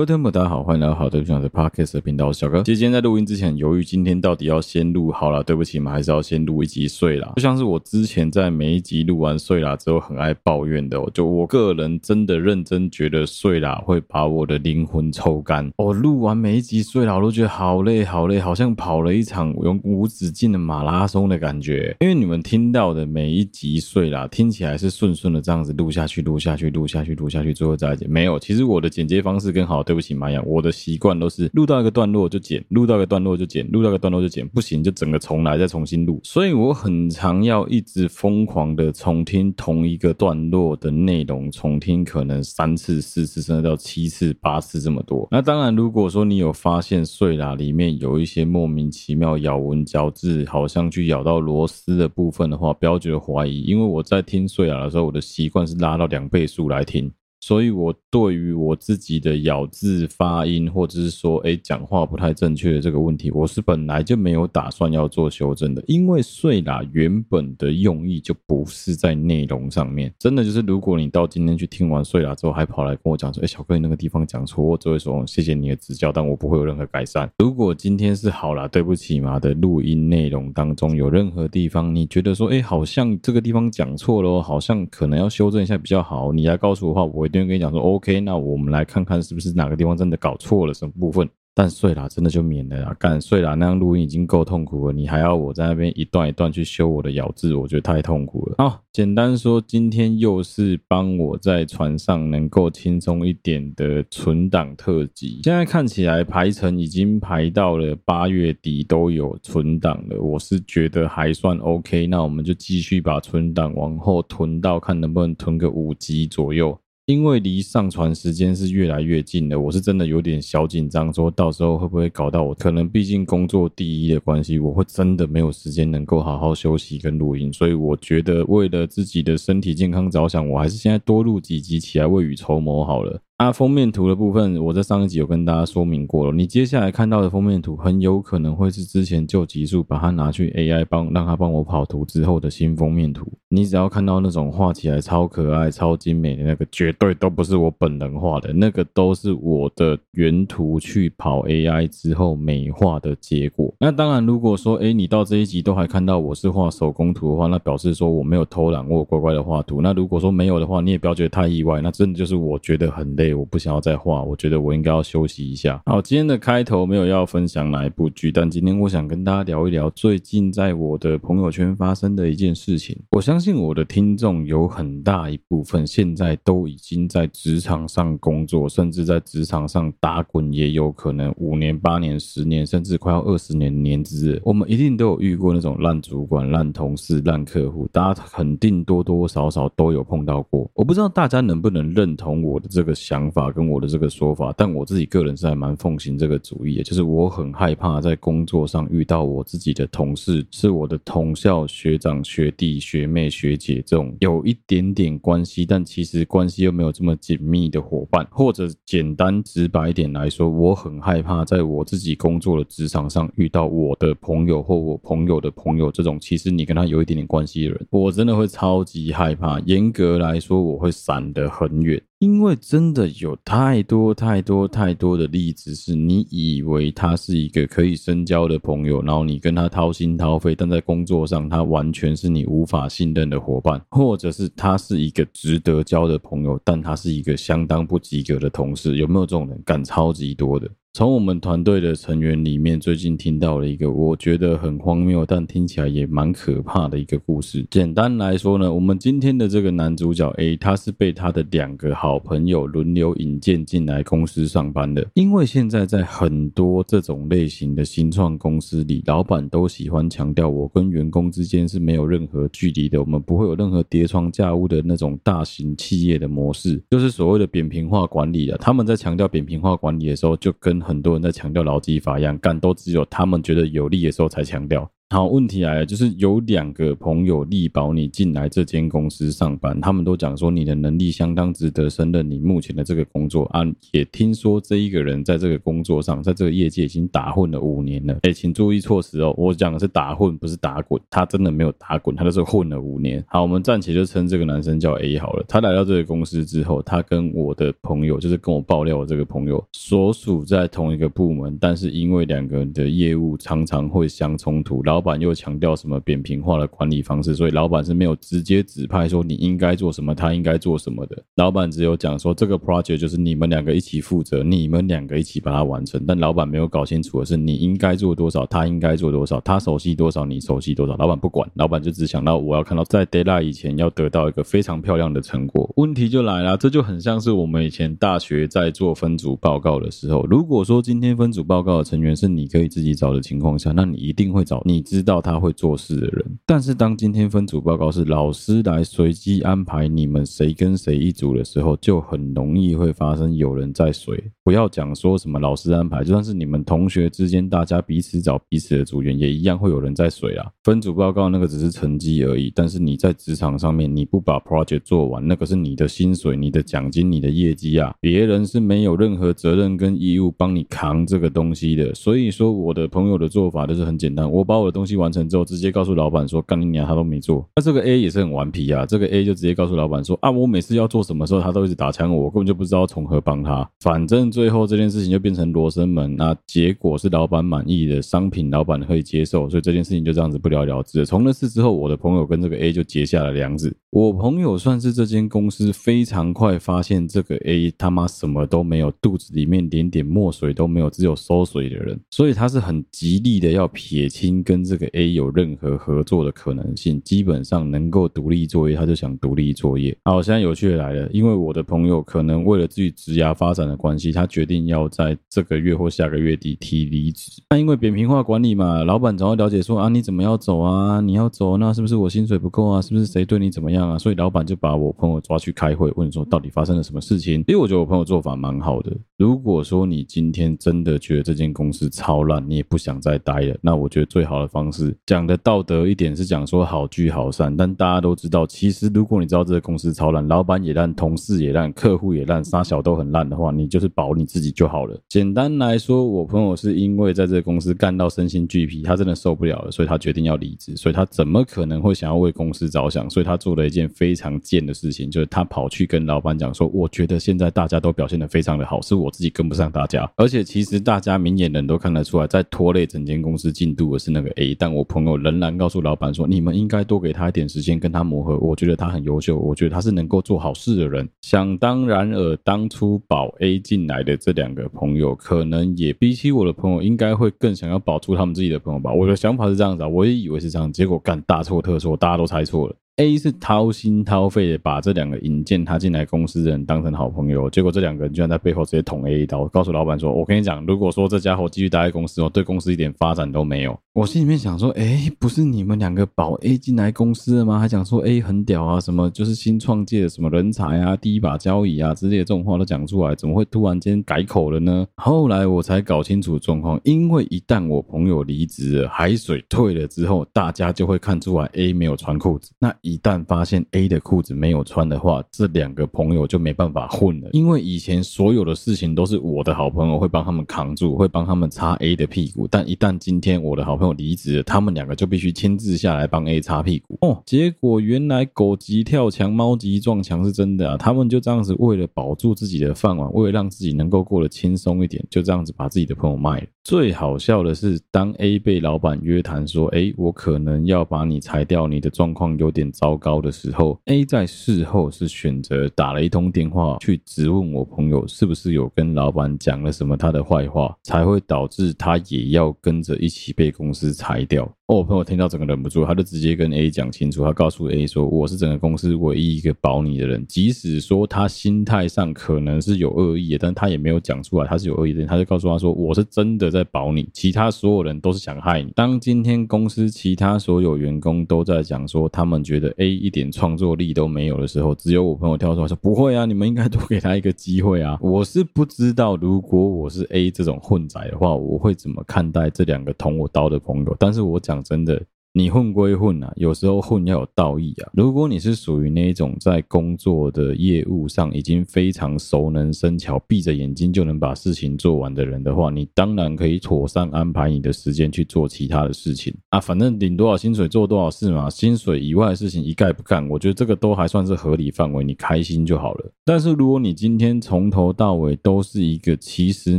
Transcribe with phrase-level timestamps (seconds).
[0.00, 2.62] 各位听众大家好，欢迎来到好对不起的 Podcast 的频道，小哥。
[2.62, 7.34] 其实今天在录音之前，犹豫今天到底要先录好了，对不起嘛，还是要先录一集睡啦。
[7.36, 15.70] 就像是我之前在每一集录完睡啦之后，很爱抱怨的，就我个人真的认真觉得睡啦会把我的灵魂抽干。
[15.76, 21.94] 我录完每一集睡啦，我都觉得好累好累，好像跑了一场永无止境的马拉松的感觉。
[22.00, 28.10] 因为你们听到的每一集睡啦，听起来是顺顺的这样子录下去，录下去，录下去，录下去，最后再剪。
[28.10, 29.84] 没有，其实我的剪接方式跟好。
[29.90, 36.20] 对不起，马雅，我的习惯都是录到一个段落就剪，录到一个段落就剪，录到一个段落就剪，不行就整个重来，再重新录。
[36.22, 45.26] 所以我很常要一直疯狂的重听同一个段落的内容，重听可能三次、四次，甚至到七次、八次这么多。
[45.28, 57.10] 那当然，如果说你有发现碎啦里面有一些莫名其妙咬文嚼字，好像去咬到螺丝的部分的话，不要觉得怀疑，因为我在听碎啦的时候，我的习惯是拉到两倍速来听。
[57.42, 65.82] 所以，我对于我自己的咬字发音，或者是说，哎，讲话不太正确的这个问题，我是本来就没有打算要做修正的。
[65.86, 77.30] 因为睡啦原本的用意就不是在内容上面，真的就是，如果你到今天去听完睡啦之后，还跑来跟我讲说，哎，小哥你那个地方讲错，我只会说谢谢你的指教，但我不会有任何改善。
[77.38, 87.29] 如果今天是好啦，对不起嘛的录音内容当中有任何地方你觉得说，哎，好像这个地方讲错了，好像可能要修正一下比较好，你来告诉我的话，我会。
[87.30, 91.28] 跟你讲说，OK，那我们来看看是不是哪个地方真的搞错了什么部分。
[91.52, 92.96] 但睡啦，真的就免了啦。
[92.98, 98.54] 干睡啦，那样录音已经够痛苦了，你还要我在那边一段一段去修我的咬字，我觉得太痛苦了。
[98.58, 105.40] 好，简单说，今天又是帮我在船上能够轻松一点的存档特辑。
[105.42, 112.06] 现在看起来排程已经排到了八月底都有存档了，我是觉得还算 OK。
[112.06, 116.78] 那我们就继续把存档往后囤到，看能不能囤个五集左右。
[117.10, 122.54] 因为离上传时间是越来越近了，我是真的有点小紧张，说到时候会不会搞到我？
[122.54, 133.20] 可能毕竟工作第一的关系，我会真的没有时间能够好好休息跟录音，所以我觉得为了自己的身体健康着想，我还是现在多录几集起来未雨绸缪好了。
[133.40, 136.32] 啊，封面图的部分，我在上一集有跟大家说明过了。
[136.32, 143.26] 你接下来看到的封面图，很有可能会是之前旧集数把它拿去 AI 帮让它帮我跑图之后的新封面图。
[143.48, 153.69] 你只要看到那种画起来超可爱、超精美的那个，绝对都不是我本人画的，那个都是我的原图去跑 AI 之后美化的结果。
[153.82, 159.80] 那当然，如果说哎，你到这一集都还看到我是画手工图的话，那表示说我没有偷懒，我乖乖的画图。
[159.80, 163.32] 那如果说没有的话，你也不要觉得太意外，那真的就是我觉得很累。
[163.32, 165.80] 我不想要再画，我觉得我应该要休息一下。
[165.86, 172.94] 好，今天的开头没有要分享哪一部剧，但今天我想跟大家聊一聊最近在我的朋友圈发生的一件事情。
[173.12, 184.40] 我相信我的听众有很大一部分现在都已经在职场上工作，甚至在职场上打滚，也有可能五年、八年、十年，甚至快要二十年年资。
[184.44, 190.70] 我们一定都有遇过那种烂主管、烂同事、烂客户，大家肯定多多少少都有碰到过。
[190.74, 219.58] 我不知道大家能不能认同我的这个想法跟我的这个说法，但我自己个人是还蛮奉行这个主义的，就是我很害怕在工作上遇到我自己的同事，是我的同校学长、学弟、学妹、学姐这种有一点点关系，但其实关系又没有这么紧密的伙伴，或者简单直白一点来说，我很害怕在我自己工作的职场上遇到我的朋友或我朋友的朋友这种，其实你跟他有一点点关系的人，我真的会超级害怕。
[219.60, 222.00] 严格来说，我会闪得很远。
[222.18, 239.58] 因为真的有太多太多太多的例子，是你以为他是一个可以深交的朋友，然后你跟他掏心掏肺，但在工作上他完全是你无法信任的伙伴，或者是他是一个值得交的朋友，但他是一个相当不及格的同事，有没有这种人？
[239.64, 240.70] 干超级多的。
[240.92, 247.64] 从我们团队的成员里面，最近听到了一个我觉得很荒谬，但听起来也蛮可怕的一个故事。
[247.70, 255.06] 简单来说呢，我们今天的这个男主角 A，他是被他的两个好朋友轮流引荐进来公司上班的。
[255.14, 268.58] 因为现在在很多这种类型的新创公司里，老板都喜欢强调，我跟员工之间是没有任何距离的，我们不会有任何叠床架屋的那种大型企业的模式，就是所谓的扁平化管理的。
[268.58, 274.90] 他们在强调扁平化管理的时候，就跟很多人在强调劳基法一样，干都只有他们觉得有利的时候才强调。
[275.12, 283.62] 好，问题来了，就是有两个朋友力保你进来这间公司上班，他们都讲说你的能力相当值得胜任你目前的这个工作啊。
[283.90, 288.16] 也听说这一个人在这个工作上，在这个业界已经打混了五年了。
[288.22, 291.02] 哎，请注意措辞哦，我讲的是打混，不是打滚。
[291.10, 293.24] 他真的没有打滚，他就是混了五年。
[293.26, 295.44] 好，我们暂且就称这个男生叫 A 好了。
[295.48, 304.99] 他来到这个公司之后，他跟我的朋友，就是跟我爆料的这个朋友，所属在同一个部门，但是因为两个人的业务常常会相冲突，然后。
[305.00, 311.16] 老板又强调什么扁平化的管理方式，所以老板是没有直接指派说你应该做什么，他应该做什么的。
[311.36, 316.04] 老板只有讲说这个 project 就是你们两个一起负责，你们两个一起把它完成。
[316.06, 320.94] 但老板没有搞清楚的是，你应该做多少，他应该做多少，他熟悉多少，你熟悉多少。
[320.98, 325.72] 老板不管，老板就只想到我要看到在 deadline 以前要得到一个非常漂亮的成果。
[325.76, 334.89] 问题就来了，这就很像是我们以前大学在做分组报告的时候，如果说今天分组报告的成员是你可以自己找的情况下，那你一定会找你。
[334.90, 344.20] 知道他会做事的人，但是当今天分组报告是老师来随机安排你们谁跟谁一组的时候，就很容易会发生有人在水。
[344.42, 350.50] 不要讲说什么老师安排，就算是你们同学之间，大家彼此找彼此的组员，也一样会有人在水啊。
[350.64, 361.94] 分组报告那个只是成绩而已，但是你在职场上面，你不把 project 做完，那个是你的薪水、你的奖金、你的业绩啊，别人是没有任何责任跟义务帮你扛这个东西的。
[361.94, 373.68] 所以说，我的朋友的做法就是很简单，我把我的东东西完成之后，直接告诉老板说：“干你娘，他都没做。”那这个 A 也是很顽皮啊，这个 A 就直接告诉老板说：“啊，我每次要做什么时候，他都一直打枪我，我根本就不知道从何帮他。
[373.80, 381.04] 反正最后这件事情就变成罗生门，那结果是老板满意的商品，老板可以接受，所以这件事情就这样子不了了之。
[381.04, 383.76] 从那次之后，我的朋友跟这个 A 就结下了梁子。
[383.90, 399.96] 我朋友算是这间公司非常快发现这个 A 他妈什么都没有，肚子里面连点墨水都没有，只有收水的人，所以他是很极力的要撇清跟这个 A 有任何合作的可能性，基本上能够独立作业，他就想独立作业。
[400.04, 407.42] 好，现在有趣的来了，因为我的朋友可能为了自己职涯发展的关系，他决定要在这个月或下个月底提离职。
[407.50, 411.00] 那因为扁平化管理嘛，老板总要了解说啊，你怎么要走啊？
[411.00, 412.80] 你要走，那是不是我薪水不够啊？
[412.80, 413.98] 是不是谁对你怎么样啊？
[413.98, 417.42] 所以老板就把我朋友抓去开会，问说到底发生了什么事情？
[417.48, 418.96] 因为我觉得我朋友做法蛮好的。
[419.16, 427.56] 如果说你今天真的觉得这间公司超烂，你也不想再待了，那我觉得最好的方方式讲的道德一点是讲说好聚好散。
[427.56, 435.00] 但大家都知道，其实如果你知道这个公司超烂，老板也烂，同事也烂，客户也烂，三小都很烂的话，你就是保你自己就好了。
[435.08, 440.76] 简单来说，我朋友是因为在这个公司干到身心俱疲，他真的受不了了，所以他决定要离职。
[440.76, 443.08] 所以他怎么可能会想要为公司着想？
[443.08, 450.10] 所以他做了一件非常贱的事情，就是他跑去跟老板讲说：“我觉得现在大家都表现得非常的好，是我自己跟不上大家。
[450.16, 458.38] 而且其实大家明眼人都看得出来，在拖累整间公司进度的是那个但我朋友仍然告诉老板说：你们应该多给他一点时间跟他磨合。
[458.38, 461.08] 我觉得他很优秀，我觉得他是能够做好事的人。
[461.22, 468.92] 想当然而，当初保 A 进来的这两个朋友，可能也比起我的朋友，应该会更想要保住他们自己的朋友吧。
[468.92, 472.74] 我的想法是这样子啊，我也以为是这样，结果干大错特错，大家都猜错了。
[473.00, 487.58] A 是掏心掏肺的把这两个引荐他进来公司的人当成好朋友，结果这两个人居然在背后直接捅 A 一刀，告诉老板说：“我跟你讲，如果说这家伙继续待在公司哦，对公司一点发展都没有。”我心里面想说：“哎，不是你们两个保 A 进来公司的吗？
[487.58, 507.28] 还讲说 A 很屌啊，什么就是新创界的什么人才啊，第一把交椅啊之类的这种话都讲出来，怎么会突然间改口了呢？”后来我才搞清楚状况，因为一旦我朋友离职了，海水退了之后，大家就会看出来 A 没有穿裤子，那一旦发现 A 的裤子没有穿的话，这两个朋友就没办法混了。
[507.32, 512.48] 因为以前所有的事情都是我的好朋友会帮他们扛住，会帮他们擦 A 的屁股。
[512.48, 516.98] 但一旦今天我的好朋友离职了，他们两个就必须亲自下来帮 A 擦屁股。
[517.00, 520.76] 哦，结果原来狗急跳墙，猫急撞墙是真的啊！
[520.76, 526.46] 他们就这样子为了保住自己的饭碗，为了让自己能够过得轻松一点，就这样子把自己的朋友卖了。
[526.64, 544.50] 最好笑的是，当 A 被老板约谈说：“哎，我可能要把你裁掉，你的状况有点糟糕。”的时候，A 在事后是选择打了一通电话去质问我朋友，是不是有跟老板讲了什么他的坏话，才会导致他也要跟着一起被公司裁掉。
[544.70, 558.70] 哦，我朋友听到整个忍不住，他就直接跟 A 讲清楚，他告诉 A 说：“我是整个公司唯一一个保你的人，即使说他心态上可能是有恶意的，但他也没有讲出来他是有恶意的人，他就告诉他说：我是真的在保你，其他所有人都是想害你。
[558.76, 573.96] 当今天公司其他所有员工都在讲说他们觉得 A。”一点创作力都没有的时候，只有我朋友跳出来说：“不会啊，你们应该多给他一个机会啊！”我是不知道，如果我是 A 这种混仔的话，我会怎么看待这两个捅我刀的朋友。
[573.98, 575.06] 但是我讲真的。
[575.32, 577.90] 你混归混啊，有时候混要有道义啊。
[577.94, 589.60] 如果你是属于那种在工作的业务上已经非常熟能生巧，闭着眼睛就能把事情做完的人的话，你当然可以妥善安排你的时间去做其他的事情啊。
[589.60, 593.28] 反正领多少薪水做多少事嘛，薪水以外的事情一概不干。
[593.28, 596.12] 我觉得这个都还算是合理范围，你开心就好了。
[596.24, 599.78] 但是如果你今天从头到尾都是一个其实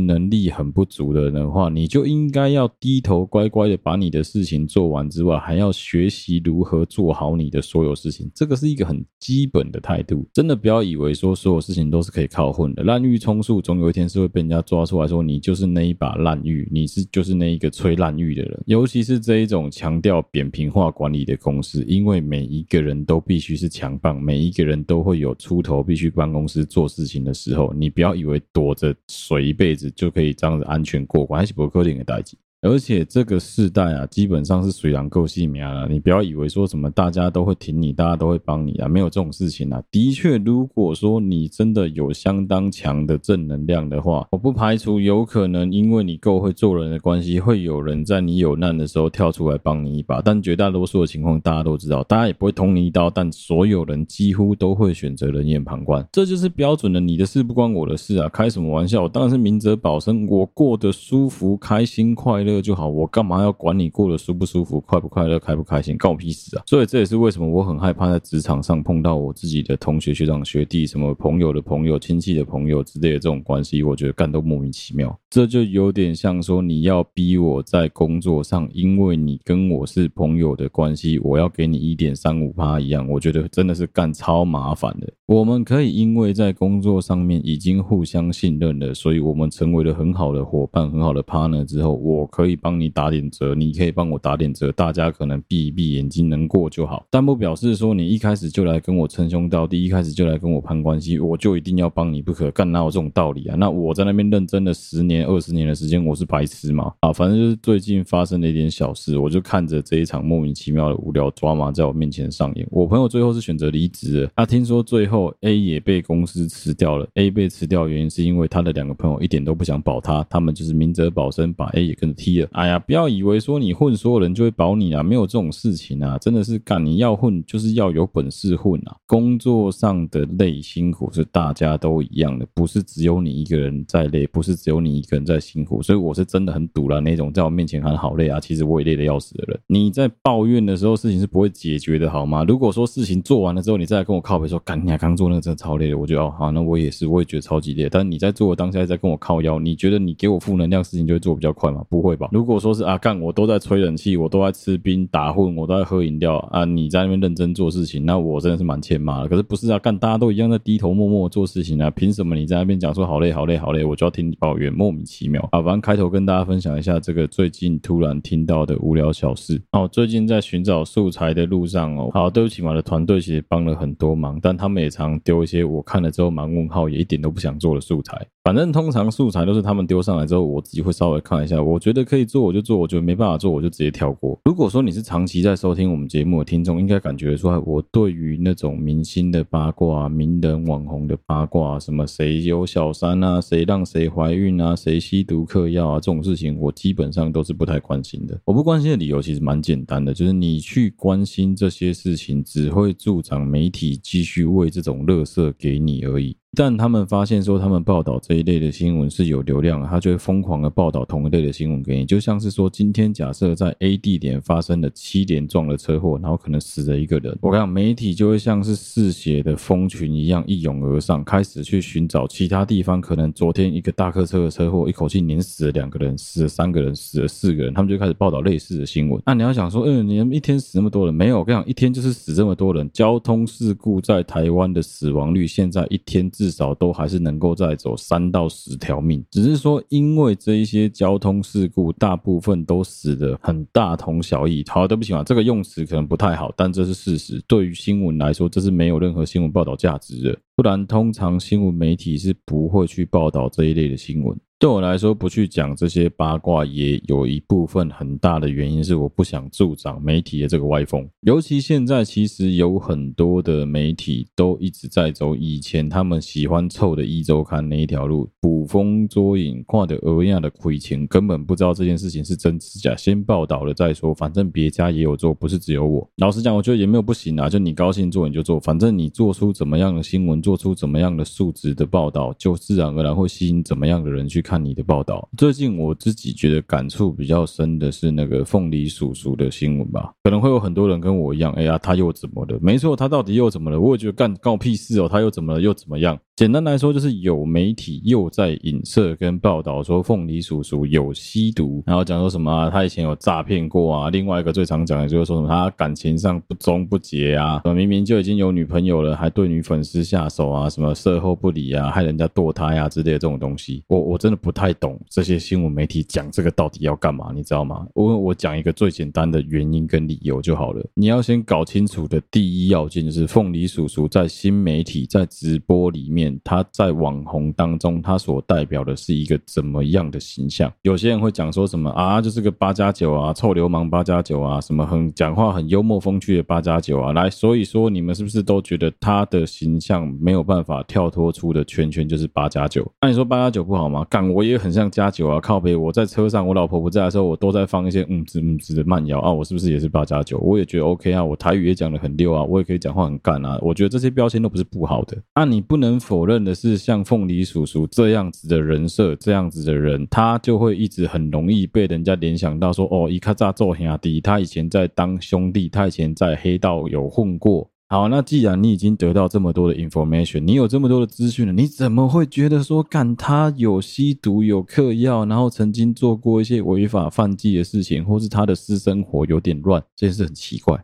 [0.00, 10.26] 能力很不足的人的话，你就应该要低头乖乖的把你的事情做完之外，还要学习如何做好你的所有事情，这个是一个很基本的态度。
[10.32, 18.62] 真的不要以为说所有事情都是可以靠混的，滥竽充数，总有一天是会被人家抓出来说你就是那一把烂玉，你是就是那一个吹烂玉的人。
[18.66, 32.38] 尤其是这一种强调扁平化管理的公司，因为每一个人都必须是强棒，每一个人都会有出头必须帮公司做事情的时候，你不要以为躲着水一辈子就可以这样子安全过关，还是不可能的代际。
[32.62, 35.88] 而且这个世代啊，基本上是水狼够细苗了。
[35.88, 39.82] 你不要以为说什么大家都会挺你，大家都会帮你啊，没有这种事情啊。
[39.90, 50.22] 的确，如果说你真的有相当强的正能量的话，我不排除有可能因为你够会做人的关系，会有人在你有难的时候跳出来帮你一把。
[50.22, 56.06] 但绝大多数的情况，大家都知道，大家也不会捅你一刀，但所有人几乎都会选择冷眼旁观。
[56.12, 58.28] 这就是标准的你的事不关我的事啊！
[58.28, 59.02] 开什么玩笑？
[59.02, 62.51] 我当然是明哲保身，我过得舒服、开心、快乐。
[62.60, 66.62] 就好，我干嘛要管你过得舒不舒服、快不快乐、开不开心，告我屁事啊！
[66.66, 75.16] 所以这也是为什么我很害怕在职场上碰到我自己的同学、学长、学弟，什么朋友的朋友、亲戚的朋友之类的这种关系，我觉得干都莫名其妙。
[75.30, 85.12] 这就有点像说你要逼我在工作上，因为你跟我是朋友的关系，我要给你一点三五趴一样，我觉得真的是干超麻烦的。
[85.32, 97.06] 我们可以因为在工作上面已经互相信任了，所以我们成为了很好的伙伴、很好的 partner 之后，我可以帮你打点折，你可以帮我打点折，大家可能闭一闭眼睛能过就好。
[97.08, 102.50] 但不表示说你一开始就来跟我称兄道弟，一开始就来跟我攀关系，我就一定要帮你不可。
[102.50, 103.56] 干哪有这种道理啊？
[103.56, 106.92] 那我在那边认真了十年、二十年的时间，我是白痴吗？
[107.00, 112.68] 啊，反正就是最近发生了一点小事，我就看着这一场莫名其妙的无聊抓马在我面前上演。
[112.70, 115.21] 我朋友最后是选择离职了，他听说最后。
[115.42, 117.06] A 也被公司辞掉了。
[117.14, 122.48] A 被辞掉原因是因为他的两个朋友一点都不想保他，他们就是明哲保身，把 A 也跟着踢了。
[122.52, 126.16] 哎呀，不要以为说你混，所有人就会保你啊，没有这种事情啊！
[126.18, 128.96] 真的是干，你要混就是要有本事混啊！
[129.06, 135.82] 工作上的累辛苦是大家都一样的，不是只有你一个人在累，不是只有你一个人在辛苦。
[135.82, 139.58] 所以我是真的很堵了那种在我面前喊好累啊，其实我也累得要死的人。
[139.66, 142.44] 你在抱怨的时候，事情是不会解决的，好吗？
[142.44, 147.88] 如果说事情做完了之后，你再来跟我靠背说干你啊，刚做那个真的超累的，我觉得哦好，那我也是，我也觉得超级累。
[147.90, 151.84] 但你在做的当下在跟我靠腰，你觉得你给我负能量，事情就会做比较快吗？
[151.90, 152.28] 不会吧？
[152.30, 159.28] 如果说是啊干，我都在吹冷气，我都在吃冰打混，我都在喝饮料啊，你在那边认真做事情，那我真的是蛮欠骂的。
[159.28, 165.42] 可是不是啊，干大家都一样在低头默默做事情啊，凭什么你在那边讲说好累好累好累，我就要听你抱怨，莫名其妙。
[165.50, 169.60] 啊，反正开头跟大家分享一下这个最近突然听到的无聊小事。
[169.72, 175.64] 哦，最近在寻找素材的路上哦，好，对不起嘛，我的团队其实帮了很多忙，但他们也常丢一些。
[175.64, 178.26] 我看了之后蛮问号，也一点都不想做的素材。
[178.44, 184.38] 反正通常素材都是他们丢上来之后，我自己会稍微看一下，我觉得可以做我就做，我觉得没办法做我就直接跳过。
[184.44, 198.36] 如果说你是长期在收听我们节目的听众，应该感觉出来，我对于那种明星的八卦、名人网红的八卦，什么谁有小三啊，谁让谁怀孕啊，谁吸毒嗑药啊，这种事情，我基本上都是不太关心的。
[198.44, 205.52] 我不关心的理由其实蛮简单的，就是你去关心这些事情，只会助长媒体继续为这种乐色。
[205.62, 206.41] 给你而已。
[206.54, 212.04] 但他们发现说，他们报道这一类的新闻是有流量，他就会疯狂的报道同一类的新闻给你。
[212.04, 229.18] 就像是说，今天假设在 A 地点发生了七连撞的车祸，然后可能死了一个人，我跟你讲，媒体就会像是嗜血的蜂群一样一涌而上，开始去寻找其他地方可能昨天一个大客车的车祸，一口气碾死了两个人，死了三个人，死了四个人，他们就开始报道类似的新闻。
[229.24, 232.90] 那你要想说，嗯，你们一天死那么多人，没有，我跟你讲，一天就是死这么多人。
[232.92, 236.30] 交通事故在台湾的死亡率现在一天。
[236.42, 244.64] 至少都还是能够再走三到十条命，只是说因为这一些交通事故，大部分都死得很大同小异。
[244.66, 247.40] 好，对不起啊，这个用词可能不太好，但这是事实。
[247.46, 250.36] 对于新闻来说，这是没有任何新闻报道价值的。
[250.56, 254.36] 不然，通常新闻媒体是不会去报道这一类的新闻。
[254.62, 261.04] 对我来说，不去讲这些八卦，也有一部分很大的原因是我不想助长媒体的这个歪风。
[261.22, 276.08] 尤其现在，其实有很多的媒体都一直在走以前他们喜欢凑的一周刊那一条路，捕风捉影，挂的欧亚的亏钱，根本不知道这件事情是真是假，先报道了再说，反正别家也有做，不是只有我。
[276.18, 284.51] 老实讲，我觉得也没有不行啊，就你高兴做你就做，反正你做出怎么样的新闻，做出怎么样的数值的报道，就自然而然会吸引怎么样的人去看。
[284.52, 292.58] 看你的报道，最近我自己觉得感触比较深的是那个凤梨叔叔的新闻吧，可能会有很多人跟我一样，哎呀，他又怎么了？
[292.60, 293.80] 没错，他到底又怎么了？
[293.80, 295.60] 我也觉得干干屁事哦，他又怎么了？
[295.62, 296.18] 又怎么样？
[296.36, 304.10] 简单来说，就是有媒体又在影射跟报道说凤梨叔叔有吸毒，然后讲说什么、啊、他以前有诈骗过啊。
[304.10, 313.82] 另外一个最常讲的就是说什么他感情上不忠不节啊，明明就已经有女朋友了，还对女粉丝下手啊，什么事后不理啊，害人家堕胎啊之类的这种东西。
[313.86, 317.86] 我我真的不太懂这些新闻媒体讲这个到底要干嘛，你知道吗？
[317.94, 320.84] 我我讲一个最简单的原因跟理由就好了。
[320.94, 326.38] 你要先搞清楚的第一要件就是凤梨叔叔在新媒体在直播里面。
[326.42, 330.72] 他在网红当中，他所代表的是一个怎么样的形象？
[330.82, 342.90] 有些人会讲说什么啊，就是个八加九啊，臭流氓八加九啊，什么很讲话很幽默风趣的八加九啊，来，所以说你们是不是都觉得他的形象没有办法跳脱出的圈圈就是八加九？
[343.00, 344.04] 那你说八加九不好吗？
[344.10, 350.36] 干，我也很像加九啊，靠背，我在车上，我老婆不在的时候，我都在放一些嗯滋嗯滋的慢摇啊，我是不是也是八加九？
[350.40, 355.16] 我也觉得 OK 啊，我台语也讲得很溜啊，我也可以讲话很干啊，我觉得这些标签都不是不好的。
[355.34, 356.02] 那你不能。
[356.02, 367.70] 否认的是，像凤梨叔叔这样子的人设，这样子的人，他就会一直很容易被人家联想到说，哦，伊卡扎做兄弟，他以前在当兄弟，他以前在黑道有混过。
[367.92, 380.82] 好，那既然你已经得到这么多的 information，你有这么多的资讯了，你怎么会觉得说，干他有吸毒、有嗑药，然后曾经做过一些违法犯纪的事情，或是他的私生活有点乱，这件事很奇怪。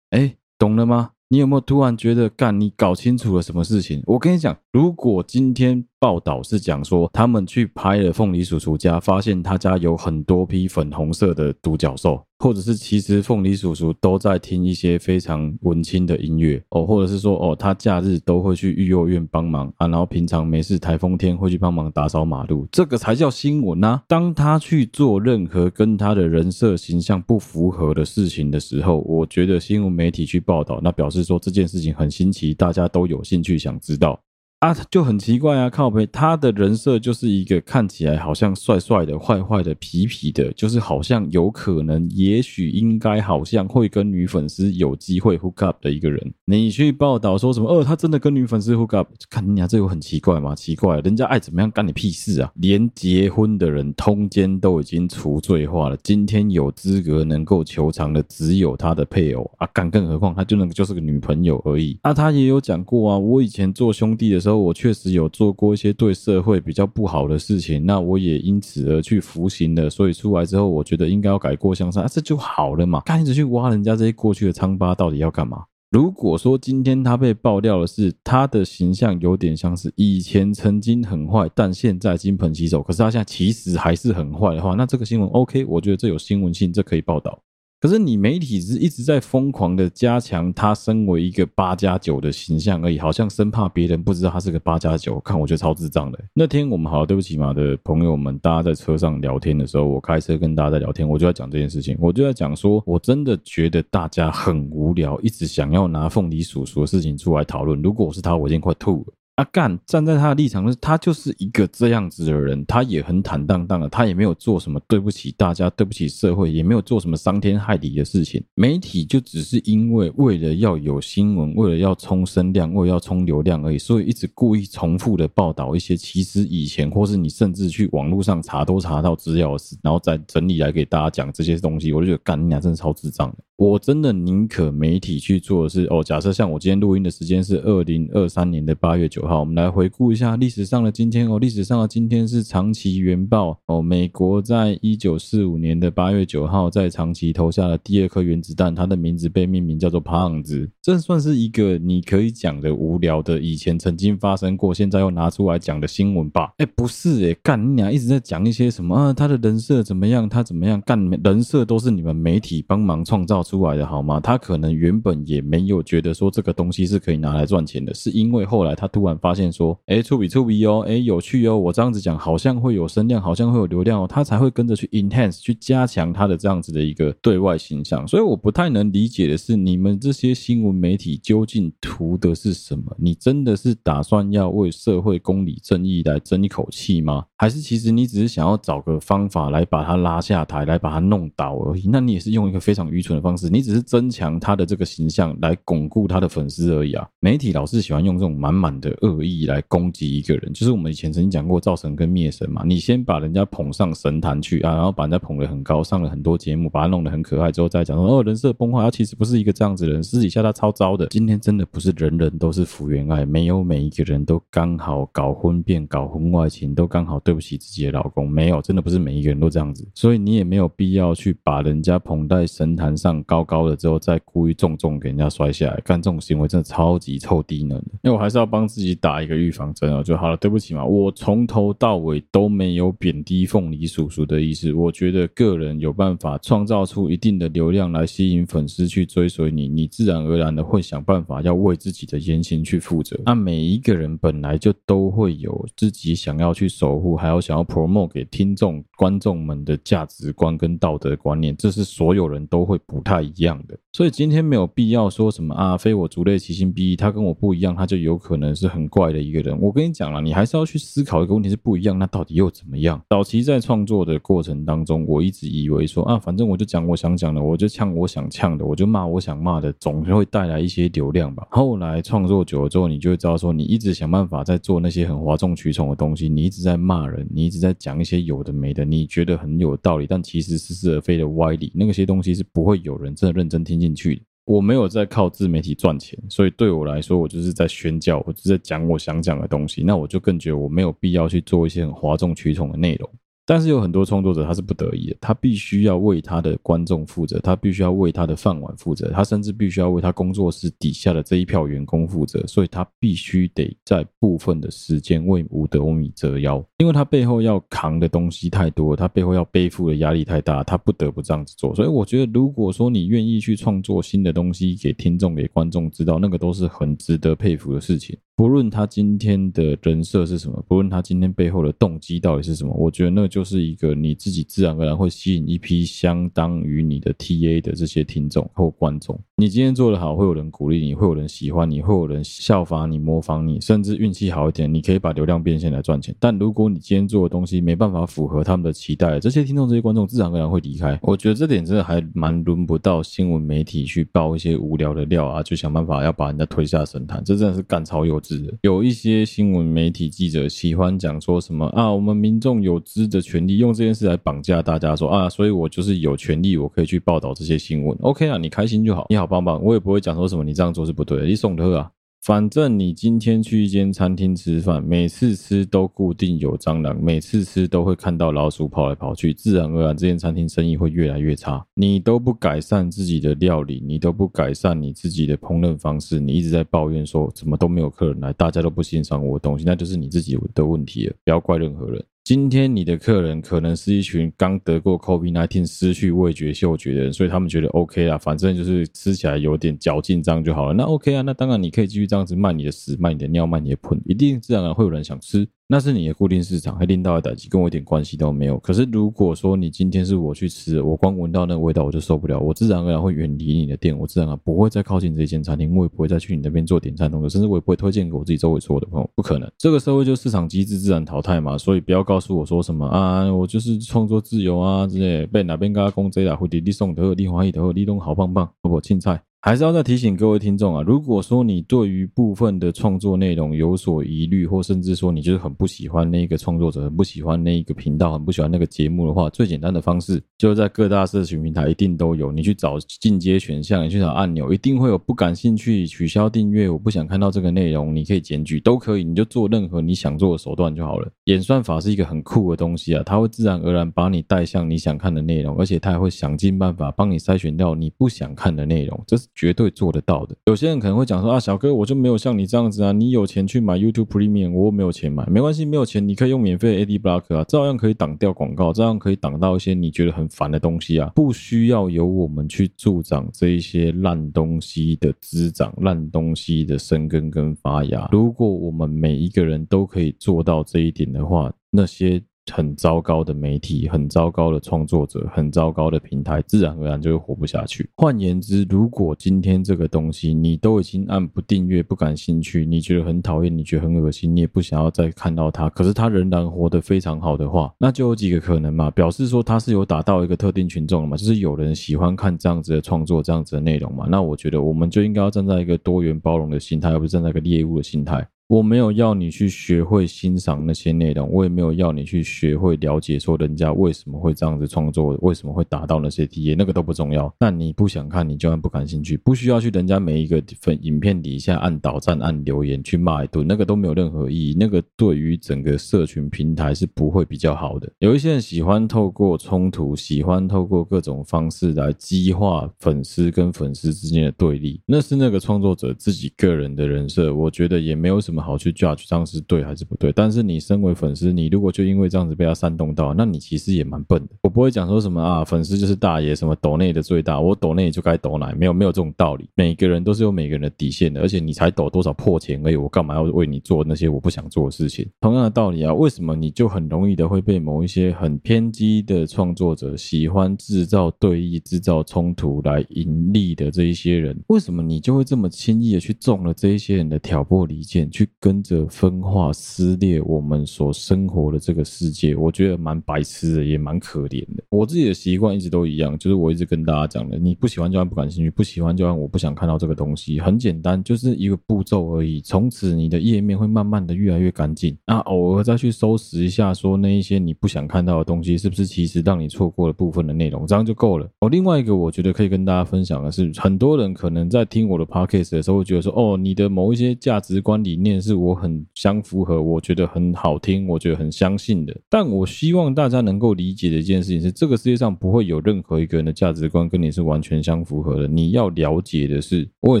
[0.10, 1.10] 哎，懂了吗？
[1.30, 4.00] 你有没有突然觉得，干你搞清楚了什么事情？
[4.06, 24.00] 我跟你讲，如果今天报道是讲说他们去拍了凤梨叔叔家，发现他家有很多批粉红色的独角兽，或者是其实凤梨叔叔都在听一些非常文青的音乐哦，或者是说哦，他假日都会去育幼院帮忙啊，然后平常没事台风天会去帮忙打扫马路，这个才叫新闻呐。
[24.08, 34.18] 当他去做任何跟他的人设形象不符合的事情的时候，我觉得新闻媒体去报道，那表示说这件事情很新奇，大家都有兴趣想知道。
[34.60, 35.70] 啊，就很奇怪啊！
[35.70, 46.34] 靠北，他的人设就是一个看起来好像帅帅的、坏坏的、痞痞的，就是好像有可能、也许、应该、好像会跟女粉丝有机会 hook up 的一个人。
[46.44, 47.70] 你去报道说什么？
[47.70, 49.08] 哦，他真的跟女粉丝 hook up？
[49.30, 50.54] 看你俩这有很奇怪吗？
[50.54, 52.52] 奇怪，人家爱怎么样干你屁事啊！
[52.56, 59.66] 连结婚的人通奸都已经除罪化了，今天有资格能够求偿的只有他的配偶啊！
[59.72, 61.98] 干，更何况他就那个就是个女朋友而已。
[62.02, 64.49] 啊，他也有讲过啊，我以前做兄弟的时候。
[64.58, 69.90] 我确实有做过一些对社会比较不好的事情，那我也因此而去服刑了。
[69.90, 73.00] 所以出来之后，我觉得应该要改过向善，啊，这就好了嘛。
[73.00, 75.64] 干一直去挖人家这些过去的疮疤，到底要干嘛？
[75.90, 87.42] 如果说今天他被爆料的是他的形象有点像是以前曾经很坏，但现在金盆洗手，可是他现在其实还是很坏的话，那这个新闻 OK，我觉得这有新闻性，这可以报道。
[87.80, 95.18] 可是你媒体是一直在疯狂的加强他身为一个八加九的形象而已，好像生怕别人不知道他是个八加九。
[95.20, 96.18] 看我觉得超智障的。
[96.34, 107.80] 那天我们好，对不起嘛的朋友们，大家在车上聊天的时候，我开车跟大家在聊天，我就在讲这件事情，我就在讲说，我真的觉得大家很无聊，一直想要拿凤梨叔叔的事情出来讨论。
[107.80, 109.14] 如果我是他，我已经快吐了。
[109.40, 118.44] 他干，站在他的立场，是他就是一个这样子的人，他也很坦荡荡的，他也没有做什么对不起大家、对不起社会，也没有做什么伤天害理的事情。
[118.54, 131.94] 媒体就只是因为为了要有新闻，为了要冲声量，为了要冲流量而已，所以一直故意重复的报道一些其实以前或是你甚至去网络上查都查到资料的事，然后再整理来给大家讲这些东西。
[131.94, 133.38] 我就觉得干，你俩真的超智障的。
[133.56, 141.38] 我真的宁可媒体去做的是哦，假设像我今天录音的时间是二零二三年的八月九号，好我们来回顾一下历史上的今天哦。
[141.38, 150.68] 历史上的今天是长崎原爆哦，美国在一九四五年的八月九号在长崎投下了第二颗原子弹，它的名字被命名叫做胖子。
[150.82, 156.52] 这算是一个你可以讲的无聊的以前曾经发生过，现在又拿出来讲的新闻吧？
[156.56, 159.12] 哎，不是哎，干你俩一直在讲一些什么啊？
[159.12, 160.28] 他的人设怎么样？
[160.28, 160.82] 他怎么样？
[160.84, 164.18] 干人设都是你们媒体帮忙创造出来的好吗？
[164.18, 178.06] 他可能原本也没有觉得说这个东西是可以拿来赚钱的，是因为后来他突然发现说，哎，触笔触笔哦，哎，有趣哦，我这样子讲好像会有声量，好像会有流量哦，他才会跟着去 enhance 去加强他的这样子的一个对外形象。
[178.08, 182.96] 所以我不太能理解的是，你们这些新闻媒体究竟图的是什么？
[182.98, 187.24] 你真的是打算要为社会公理正义来争一口气吗？
[187.36, 191.88] 还是其实你只是想要找个方法来把他拉下台，来把他弄倒而已？
[191.90, 197.06] 那你也是用一个非常愚蠢的方式，你只是增强他的这个形象，来巩固他的粉丝而已啊！
[197.20, 202.62] 媒体老是喜欢用这种满满的恶意来攻击一个人，就是我们以前曾经讲过造神跟灭神嘛。
[202.64, 211.06] 你先把人家捧上神坛去啊，然后把人家捧得很高，上了很多节目，把他弄得很可爱之后，再讲说哦，人设崩坏，他其实不是一个这样子的人，私底下他超糟的。
[211.06, 219.86] 今天真的不是人人都是福原爱，没有每一个人都刚好搞婚变、搞婚外情，都刚好对不起自己的老公，没有，真的不是每一个人都这样子。
[219.94, 227.90] 所以你也没有必要去把人家捧在神坛上高高的之后，再故意重重给人家摔下来，干这种行为真的超级臭低能的。
[228.02, 230.36] 因为我还是要帮自己打一个预防针啊，就好了。
[230.36, 234.72] 对不起嘛，我从头到尾都没有贬低凤梨叔叔的意思。
[234.72, 243.18] 我觉得个人有办法创造出一定的流量来吸引粉丝去追随你，你自然而然的会想办法要为自己的言行去负责。
[243.26, 253.74] 那每一个人本来就都会有自己想要去守护，还有想要 promote 给听众、观众们的价值观跟道德观念，这是所有人都会不太一样的。
[253.94, 259.58] 所以今天没有必要说什么啊，非我族类，其心必异，他跟我不一样，他就有可能是很怪的一个人。
[259.58, 263.00] 我跟你讲了，你还是要去思考一个问题：是不一样，那到底又怎么样？
[263.08, 271.48] 早期在创作的过程当中，我一直以为说啊，反正我就讲我想讲的，我就呛我想呛的，我就骂我想骂的，总是会带来一些流量吧。
[271.50, 284.22] 后来创作久了之后，你就会知道说，你一直想办法在做那些很哗众取宠的东西，你一直在骂人，你一直在讲一些有的没的，你觉得很有道理，但其实似是而非的歪理，那些东西是不会有人真的认真听进去。
[284.46, 289.84] 我没有在靠自媒体赚钱，所以对我来说，我就是在宣教，我就是在讲我想讲的东西。
[289.84, 293.08] 那我就更觉得我没有必要去做一些很哗众取宠的内容。
[293.50, 311.74] 但是有很多创作者他是不得已的，他必须要为他的观众负责，他必须要为他的饭碗负责，他甚至必须要为他工作室底下的这一票员工负责，所以他必须得在部分的时间为五斗米折腰，因为他背后要扛的东西太多，他背后要背负的压力太大，他不得不这样子做。
[311.74, 318.16] 所以我觉得，如果说你愿意去创作新的东西给听众、给观众知道，那个都是很值得佩服的事情。
[318.40, 329.20] 不论他今天的人设是什么，不论他今天背后的动机到底是什么，我觉得那就是一个你自己自然而然会吸引一批相当于你的 TA 的这些听众或观众。
[329.36, 336.16] 你今天做得好，会有人鼓励你，会有人喜欢你，会有人效仿你、模仿你，甚至运气好一点，你可以把流量变现来赚钱。
[336.18, 340.98] 但如果你今天做的东西没办法符合他们的期待，这些听众、这些观众自然而然会离开。
[341.02, 348.29] 我觉得这点真的还蛮轮不到新闻媒体去爆一些无聊的料啊，就想办法要把人家推下神坛，这真的是干超幼稚。
[348.62, 357.96] 有一些新闻媒体记者喜欢讲说什么啊，我们民众有知的权利，用这件事来绑架大家说啊，所以我就是有权利，我可以去报道这些新闻。
[358.00, 361.90] OK 啊，你开心就好，你好棒棒，我也不会讲说什么你这样做是不对的，你送的啊。
[362.22, 371.64] 反正你今天去一间餐厅吃饭，每次吃都固定有蟑螂，每次吃都会看到老鼠跑来跑去，自然而然这间餐厅生意会越来越差。
[371.74, 382.04] 你都不改善自己的料理，你都不改善你自己的烹饪方式，你一直在抱怨说怎么都没有客人来，大家都不欣赏我的东西，那就是你自己的问题了，不要怪任何人。
[382.30, 390.72] 今天你的客人可能是一群刚得过 COVID-19 失去味觉嗅觉的人，所以他们觉得 OK 啦，反正就是吃起来有点嚼劲这样就好了。
[390.72, 395.44] 那 OK 啊，那当然你可以继续这样子卖你的屎、卖你的尿、卖你的粪，一定自然而然会有人想吃。
[395.72, 398.58] 那是你的固定市场，还拎到的代志，跟我一点关系都没有。
[398.58, 409.48] 可是如果说你今天是我去吃，我光闻到那个味道我就受不了，我自然而然会远离你的店，我自然而然不会再靠近这间餐厅，我也不会再去你那边做点餐动作，甚至我也不会推荐给我自己周围所有的朋友，不可能。
[409.56, 419.22] 这个社会就市场机制自然淘汰嘛，所以不要告诉我说什么啊，我就是创作自由啊之类，被哪边跟他攻击了，或者你送的，你欢喜的，你都好棒棒，好不青菜？
[419.42, 441.10] 还是要再提醒各位听众啊，如果说你对于部分的创作内容有所疑虑，或甚至说你就是很不喜欢那个创作者，很不喜欢那一个频道，很不喜欢那个节目的话，最简单的方式就在各大社群平台一定都有，你去找进阶选项，你去找按钮，一定会有不感兴趣、取消订阅、我不想看到这个内容，你可以检举，都可以，你就做任何你想做的手段就好了。
[441.24, 449.29] 演算法是一个很酷的东西啊，它会自然而然把你带向你想看的内容，而且它还会想尽办法帮你筛选掉你不想看的内容，这是。
[449.34, 450.36] 绝对做得到的。
[450.46, 468.08] 有些人可能会讲说啊，小哥我就没有像你这样子啊，你有钱去买 YouTube Premium，我没有钱买，没关系，没有钱你可以用免费的 Ad Block 啊，照样可以挡掉广告，照样可以挡到一些你觉得很烦的东西啊，不需要由我们去助长这一些烂东西的滋长，烂东西的生根跟发芽。
[468.12, 472.22] 如果我们每一个人都可以做到这一点的话，那些。
[472.52, 477.88] 很糟糕的媒体，很糟糕的创作者，很糟糕的平台，自然而然就会活不下去。
[477.96, 494.06] 换言之，如果今天这个东西你都已经按不订阅、不感兴趣，你觉得很讨厌，你觉得很恶心，你也不想要再看到它，可是它仍然活得非常好的话，那就有几个可能嘛，表示说它是有打到一个特定群众了嘛，就是有人喜欢看这样子的创作、这样子的内容嘛。
[494.08, 498.26] 那我觉得我们就应该要站在一个多元包容的心态，而不是站在一个猎物的心态。
[498.50, 507.32] 我没有要你去学会欣赏那些内容，我也没有要你去学会了解说人家为什么会这样子创作，为什么会达到那些体验那个都不重要。
[507.38, 514.56] 但你不想看，你就算不感兴趣，不需要去人家每一个粉影片底下按导赞、按留言去骂一顿，那个都没有任何意义。
[514.58, 517.88] 那个对于整个社群平台是不会比较好的。
[518.00, 528.39] 有一些人喜欢透过冲突，喜欢透过各种方式来激化粉丝跟粉丝之间的对立，那是那个创作者自己个人的人设，我觉得也没有什么。
[528.40, 530.12] 好去 judge 这样是对还是不对？
[530.12, 534.28] 但是你身为粉丝，你如果就因为这样子被他煽动到，那你其实也蛮笨的。
[534.42, 539.48] 我不会讲说什么啊，粉丝就是大爷，什么抖内的最大，我抖内就该抖奶，没有没有这种道理。
[539.54, 545.06] 每个人都是有每个人的底线的，而且你才抖多少破钱而已，我干嘛要为你做那些我不想做的事情？
[545.20, 558.29] 同样的道理啊，为什么你就很容易的会被某一些很偏激的创作者喜欢制造对立、制造冲突来盈利的这一些人，为什么你就会这么轻易的去中了这一些人的挑拨离间去？
[558.38, 564.62] 跟着分化撕裂我们所生活的这个世界，我觉得蛮白痴的，也蛮可怜的。
[564.70, 572.40] 我自己的习惯一直都一样，就是我一直跟大家讲的，你不喜欢就按不感兴趣，不喜欢就按我不想看到这个东西，很简单，就是一个步骤而已。
[572.42, 574.96] 从此你的页面会慢慢的越来越干净。
[575.06, 581.28] 那偶尔再去收拾一下，说那一些你不想看到的东西，是不是其实让你错过了部分的内容，这样就够了。
[581.40, 588.19] 哦，另外一个我觉得可以跟大家分享的是，很多人可能在听我的 podcast 的时候，会觉得说，哦，你的某一些价值观理念。
[588.20, 591.96] 是我很相符合，我觉得很好听，我觉得很相信的。
[592.08, 598.28] 但我希望大家能够理解的一件事情是，这个世界上不会有任何一个人的价值观跟你是完全相符合的。
[598.28, 600.00] 你要了解的是，我也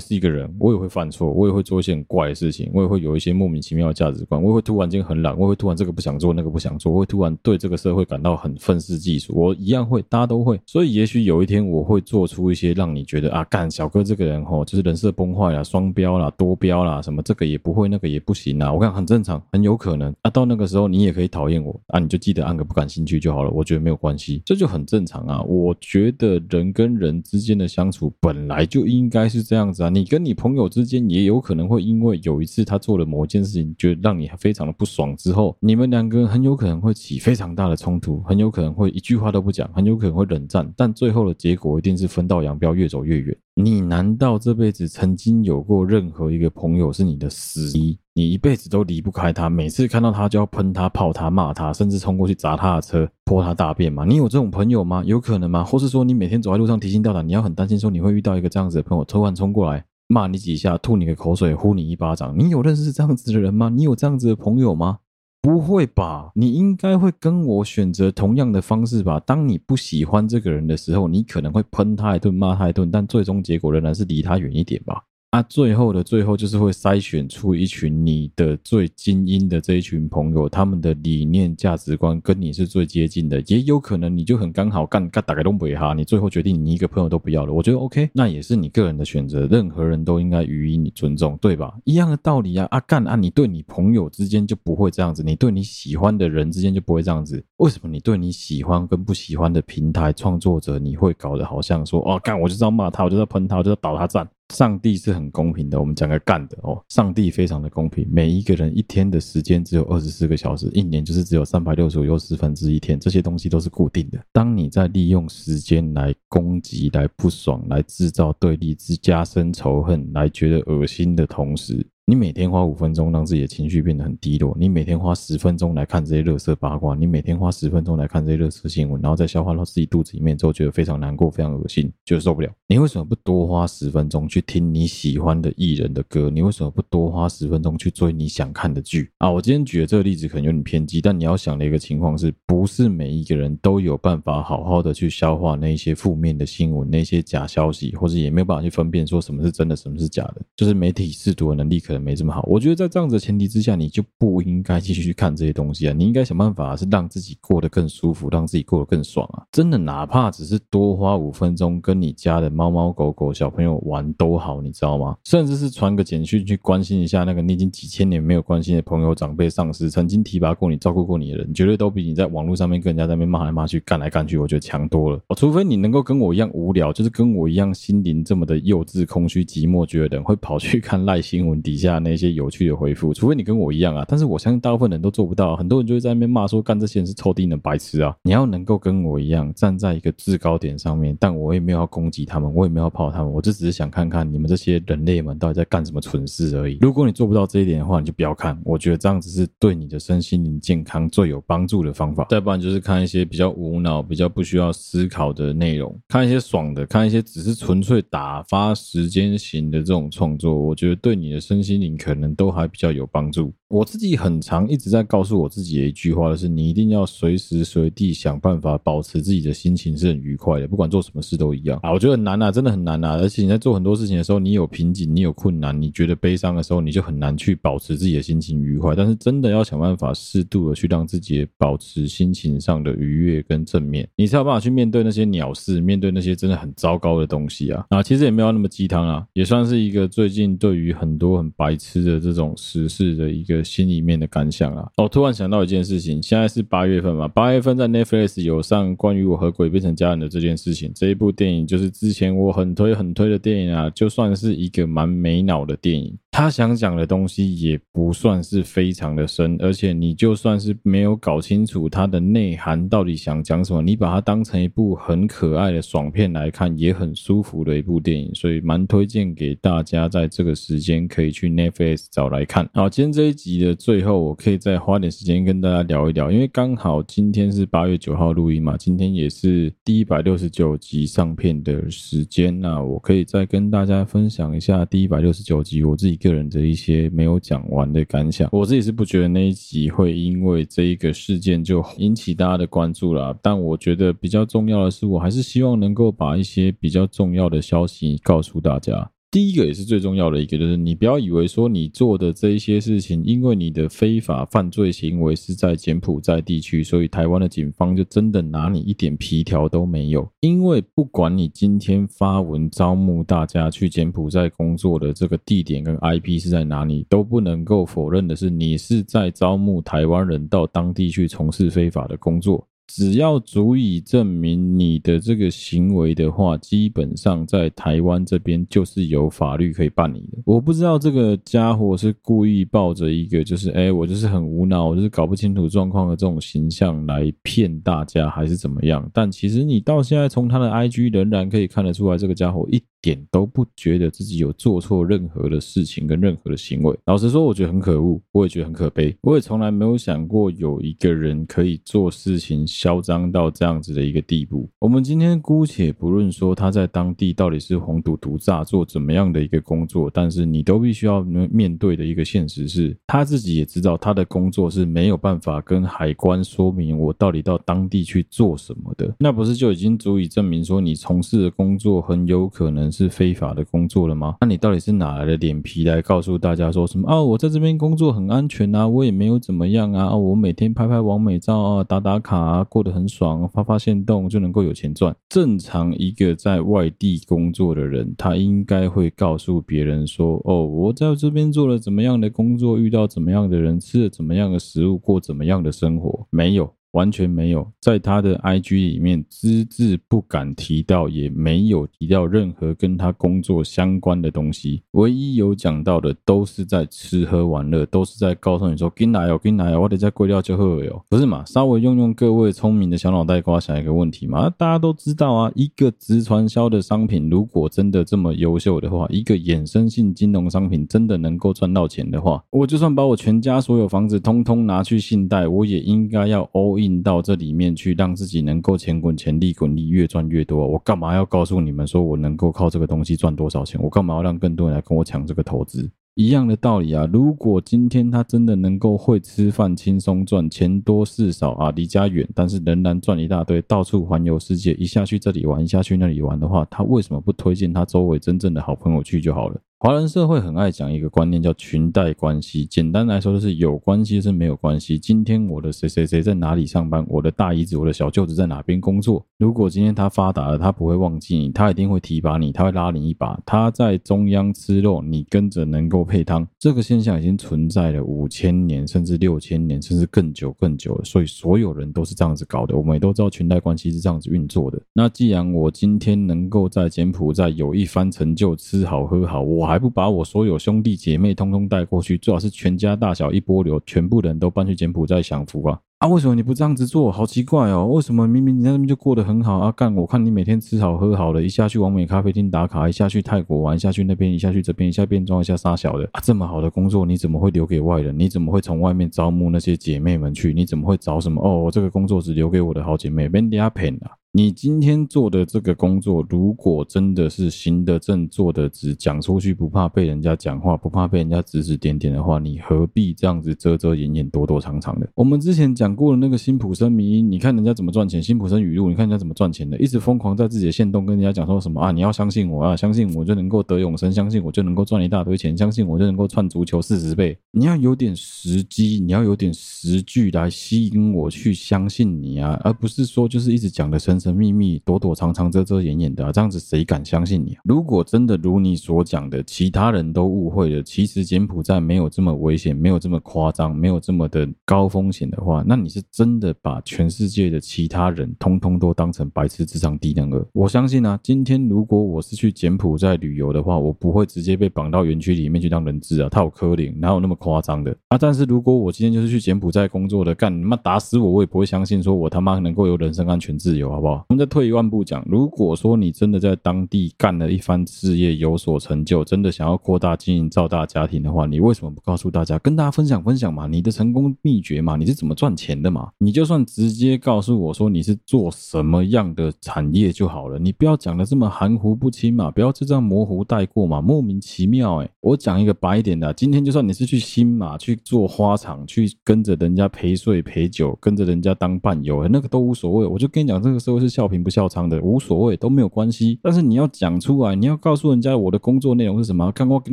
[0.00, 9.32] 是一个人，我也会犯错，我也会做一些很怪的事情，我也会有一些莫名其妙的价值观，我也会突然间很懒，我也会突然这个不想做，那个不想做，我会突然对这个社会感到很愤世嫉俗。
[9.34, 10.60] 我一样会，大家都会。
[10.66, 18.72] 所以也许有一天我会做出一些让你觉得啊，干小哥这个人吼，就是人设崩坏了，双标啦，多标啦，什么这个也不会，那个也不行啊！
[18.72, 20.30] 我看很正常，很有可能啊。
[20.30, 23.50] 到那个时候，你也可以讨厌我啊，你就记得按个不感兴趣就好了。
[23.50, 25.42] 我觉得没有关系，这就很正常啊。
[25.42, 29.88] 我觉得人跟人之间的相处本来就应该是这样子啊。
[29.88, 43.36] 你跟你朋友之间也有可能会因为有一次他做了某一件事情，就让你非常的不爽之后，你们两个人很有可能会起非常大的冲突，很有可能会一句话都不讲，很有可能会冷战，但最后的结果一定是分道扬镳，越走越远。
[43.54, 47.98] 你难道这辈子曾经有过任何一个朋友是你的死敌？
[48.14, 54.04] 你一辈子都离不开他，每次看到他就要喷他、泡他、骂他，甚至冲过去砸他的车、泼他大便吗？
[54.04, 55.02] 你有这种朋友吗？
[55.04, 55.64] 有可能吗？
[55.64, 62.34] 或是说你每天走在路上提心吊胆，你要很担心说你会遇到一个这样子的朋友突然冲过来骂你几下、吐你个口水、呼你一巴掌？
[62.38, 63.68] 你有认识这样子的人吗？
[63.68, 64.98] 你有这样子的朋友吗？
[65.42, 66.32] 不会吧？
[66.34, 69.18] 你应该会跟我选择同样的方式吧？
[69.20, 75.02] 当你不喜欢这个人的时候，你可能会喷他一顿、骂他一顿，但最终结果仍然是离他远一点吧。
[75.30, 91.78] 啊，最后的最后就是会筛选出一群你的最精英的这一群朋友，他们的理念价值观跟你是最接近的，也有可能你就很刚好干干打个东北哈，你最后决定你一个朋友都不要了，我觉得 OK，那也是你个人的选择，任何人都应该予以你尊重，对吧？
[91.84, 104.28] 一样的道理啊，啊干啊，你对你朋友之间就不会这样子，你对你喜欢的人之间就不会这样子，为什么你对你喜欢跟不喜欢的平台创作者，你会搞得好像说哦干，我就知道骂他，我就要喷他，我就要倒他站。
[104.50, 106.82] 上帝是很公平的，我们讲个干的哦。
[106.88, 114.18] 上帝非常的公平，每一个人一天的时间只有二十四个小时，一年就是只有三百六十五又四分之一天，这些东西都是固定的。
[114.32, 132.50] 当你在利用时间来攻击、来不爽、来制造对立、之加深仇恨、来觉得恶心的同时，你每天花五分钟让自己的情绪变得很低落，你每天花十分钟来看这些垃圾八卦，你每天花十分钟来看这些垃圾新闻，然后再消化到自己肚子里面之后，觉得非常难过、非常恶心，觉得受不了。
[132.66, 136.28] 你为什么不多花十分钟去听你喜欢的艺人的歌？
[136.30, 139.30] 你为什么不多花十分钟去追你想看的剧啊？
[139.30, 152.44] 我今天举的这个例子可能有点偏激，但你要想的一个情况是，不是每一个人都有办法好好的去消化那些负面的新闻、那些假消息，或者也没有办法去分辨说什么是真的、什么是假的，就是媒体试图的能力可能没这么好。
[152.48, 155.94] 我觉得在这样子的前提之下，你就不应该继续去看这些东西啊！
[155.96, 159.44] 你应该想办法是让自己过得更舒服，让自己过得更爽啊！
[159.52, 165.16] 真的，哪怕只是多花五分钟跟你家的猫猫狗狗、小朋友玩都好，你知道吗？
[165.24, 175.20] 甚至是传个简讯去关心一下那个你已经几千年没有关心的朋友、长辈、上司，曾经提拔过你、照顾过你的人，绝对都比你在网络上面跟人家在那边骂来骂去、干来干去，我觉得强多了。
[175.28, 183.12] 哦，除非你能够跟我一样无聊，就是跟我一样心灵这么的幼稚、空虚、寂寞，觉得会跑去看赖新闻底下那些有趣的回复。
[183.12, 185.56] 除非你跟我一样啊，但是我相信大部分人都做不到。
[185.56, 188.14] 很多人就会在那边骂说，干这些人是臭低能白痴啊！
[188.22, 196.78] 你要能够跟我一样站在一个制高点上面，但我也没有要攻击他们，我也没有要泡他们，我就只是想看看你们这些人类们到底在干什么蠢事而已。
[196.80, 198.58] 如果你做不到这一点的话，你就不要看。
[198.64, 202.26] 我觉得这样子是对你的身心灵健康最有帮助的方法。
[202.30, 213.54] 再不然就是看一些比较无脑、比较不需要思考的内容，看一些爽的，看一些只是纯粹打发时间型的这种创作，我觉得对你的身心心灵可能都还比较有帮助。
[213.70, 221.92] 我自己很常一直在告诉我自己的一句话，就是你一定要随时随地想办法保持自己的心情是很愉快的，不管做什么事都一样啊。
[221.92, 223.12] 我觉得很难啊，真的很难啊。
[223.12, 228.92] 而且你在做很多事情的时候，你有瓶颈，你有困难，你觉得悲伤的时候，你就很难去保持自己的心情愉快。
[228.96, 237.86] 但是真的要想办法适度的去让自己保持心情上的愉悦跟正面，你才有办法去面对那些鸟事，面对那些真的很糟糕的东西啊。
[237.90, 243.59] 啊，其实也没有那么鸡汤啊，也算是一个最近对于很多很白痴的这种时事的一个。
[243.62, 256.16] 心里面的感想啊，哦、突然想到一件事情，现在是八月份嘛，八月份在 Netflix 有上关于我和鬼变成家人的这件事情，这一部电影就是之前我很推很推的电影啊，就算是一个蛮没脑的电影。
[256.32, 272.70] 他想讲的东西也不算是非常的深，而且你就算是没有搞清楚它的内涵到底想讲什么，你把它当成一部很可爱的爽片来看，也很舒服的一部电影，所以蛮推荐给大家在这个时间可以去 Netflix 找来看。
[272.74, 286.20] 好，今天这一集集的最后，我可以再花点时间跟大家聊一聊，因为刚好今天是八月九号录音嘛，今天也是第一百六十九集上片的时间，那我可以再跟大家分享一下第一百六十九集我自己。
[286.20, 293.34] 个人的一些没有讲完的感想，我自己是不觉得那一集会因为这一个事件就引起大家的关注啦。
[293.42, 299.10] 但我觉得比较重要的是，我还是希望能够把一些比较重要的消息告诉大家。
[299.30, 310.28] 第一个也是最重要的一个，就是你不要以为说你做的这一些事情，因为你的非法犯罪行为是在柬埔寨地区，所以台湾的警方就真的拿你一点皮条都没有。
[310.40, 322.66] 因为不管你今天发文招募大家去柬埔寨工作的这个地点跟 IP 是在哪里，都不能够否认的是，你是在招募台湾人到当地去从事非法的工作。
[322.92, 330.38] 只要足以证明你的这个行为的话，基本上在台湾这边就是有法律可以办理的。
[330.44, 339.08] 我不知道这个家伙是故意抱着一个就是，哎，我就是很无脑，我就是搞不清楚状况的这种形象来骗大家，还是怎么样？
[339.14, 346.96] 但其实你到现在从他的 IG 仍然可以看得出来，这个家伙一点都不觉得自己有做错任何的事情跟任何的行为。
[347.06, 349.16] 老实说，我觉得很可恶，我也觉得很可悲。
[349.22, 354.68] 我也从来没有想过有一个人可以做事情嚣张到这样子的一个地步。
[354.78, 369.14] 我们今天姑且不论说他在当地到底是黄赌毒诈做怎么样的一个工作，但是你都必须要面对的一个现实是，他自己也知道他的工作是没有办法跟海关说明我到底到当地去做什么的。
[369.18, 374.36] 那不是就已经足以证明说你从事的工作很有可能是非法的工作了吗？
[374.40, 377.22] 那你到底是哪来的脸皮来告诉大家说什么啊？
[377.22, 385.14] 我在这边工作很安全啊，我也没有怎么样啊，我每天拍拍网美照啊，打打卡啊，过得很爽，发发现动就能够有钱赚。
[385.28, 396.26] 正常一个在外地工作的人，他应该会告诉别人说，哦，我在这边做了怎么样的工作，遇到怎么样的人，吃了怎么样的食物，过怎么样的生活。
[396.30, 396.72] 没有。
[396.92, 404.82] 完全没有，在他的 IG 里面只字不敢提到，也没有提到任何跟他工作相关的东西。
[404.92, 411.44] 唯一有讲到的，都是在吃喝玩乐，都是在告诉你说：“进来哦，进来哦，我得再归掉就好哟。”不是嘛？
[411.46, 414.50] 稍微用用各位聪明的小脑袋瓜想一个问题嘛？
[414.58, 430.66] 大家都知道啊，一个直传销的商品，如果真的这么优秀的话，一个衍生性金融商品真的能够赚到钱的话，我就算把我全家所有房子通通拿去信贷，我也应该要 all in 到这里面去，让自己能够钱滚钱，利滚利，越赚越多。
[430.66, 433.80] 我干嘛要告诉你们说我能够靠这个东西赚多少钱？
[433.82, 435.90] 我干嘛要让更多人来跟我抢这个投资？
[436.16, 437.08] 一样的道理啊！
[437.10, 449.60] 如果今天他真的能够会吃饭、轻松赚钱多事少啊，离家远，但是仍然赚一大堆，到处环游世界，一下去这里玩，一下去那里玩的话，他为什么不推荐他周围真正的好朋友去就好了？
[449.82, 452.66] 华人社会很爱讲一个观念，叫裙带关系。
[452.66, 454.98] 简单来说，就是有关系是没有关系。
[454.98, 459.24] 今天我的谁谁谁在哪里上班，我的大姨子、我的小舅子在哪边工作。
[459.38, 463.40] 如果今天他发达了，他不会忘记你，他一定会提拔你，他会拉你一把。
[463.46, 466.46] 他在中央吃肉，你跟着能够配汤。
[466.58, 471.04] 这个现象已经存在了五千年，甚至六千年，甚至更久更久了。
[471.06, 472.76] 所以所有人都是这样子搞的。
[472.76, 474.78] 我们也都知道裙带关系是这样子运作的。
[474.92, 479.69] 那既然我今天能够在柬埔寨有一番成就，吃好喝好，哇。
[479.70, 485.78] 还不把我所有兄弟姐妹通通带过去，最好是全家大小一波流，全部人都搬去柬埔寨享福啊！
[485.98, 487.12] 啊，为什么你不这样子做？
[487.12, 487.86] 好奇怪哦！
[487.86, 489.70] 为什么明明你在那边就过得很好啊？
[489.70, 496.20] 干，我看你每天吃好喝好的，一下去网美咖啡厅打卡，一下去泰国玩，一下去那边，一下去这边，一下变装，一下杀小的啊！
[496.24, 498.18] 这么好的工作，你怎么会留给外人？
[498.18, 500.54] 你怎么会从外面招募那些姐妹们去？
[500.54, 501.40] 你怎么会找什么？
[501.42, 504.10] 哦，我这个工作只留给我的好姐妹，别人家骗啊！
[504.32, 515.08] 你今天做的这个工作，如果真的是行得正、坐得直，讲出去不怕被人家讲话，不怕被人家指指点点的话，你何必这样子遮遮掩掩、躲躲藏藏的？
[515.16, 527.36] 我们之前讲过的那个辛普森迷，你看人家怎么赚钱，辛普森语录，你看人家怎么赚钱的，一直疯狂在自己的线动跟人家讲说什么啊，你要相信我啊，相信我就能够得永生，相信我就能够赚一大堆钱，相信我就能够赚足球四十倍。
[527.50, 534.30] 你要有点时机，你要有点实据来吸引我去相信你啊，而不是说就是一直讲的深神。
[534.30, 537.62] 神秘秘、躲躲藏藏、遮遮掩掩的、这样子谁敢相信你啊？
[537.64, 550.46] 如果真的如你所讲的，其他人都误会了，其实柬埔寨没有这么危险，没有这么夸张，没有这么的高风险的话，那你是真的把全世界的其他人通通都当成白痴、智商低能儿？
[550.52, 558.16] 我相信啊，今天如果我是去柬埔寨旅游的话，我不会直接被绑到园区里面去当人质啊，他有柯林，哪有那么夸张的啊？
[558.16, 564.09] 但是如果我今天就是去柬埔寨工作的，干你妈打死我，我也不会相信说我他妈能够有人身安全自由，好不好？
[564.28, 573.66] 我们再退一万步讲，如果说你真的在当地干了一番事业，有所成就，真的想要扩大经营、造大家庭的话，你为什么不告诉大家，跟大家分享分享嘛？
[573.66, 574.96] 你的成功秘诀嘛？
[574.96, 576.10] 你是怎么赚钱的嘛？
[576.18, 593.06] 你就算直接告诉我说你是做什么样的产业就好了，你不要讲的这么含糊不清嘛，不要就这样模糊带过嘛，莫名其妙哎、我讲一个白一点的，今天就算你是去新马去做花场，去跟着人家陪睡陪酒，跟着人家当伴游，那个都无所谓。
[593.06, 593.99] 我就跟你讲，这个社会。
[594.00, 596.38] 是笑贫不笑娼的，无所谓，都没有关系。
[596.42, 599.52] 但是你要讲出来，你要告诉人家我的工作内容是什么。
[599.52, 599.92] 看我跟